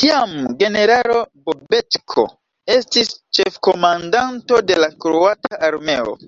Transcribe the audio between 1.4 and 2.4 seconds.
Bobetko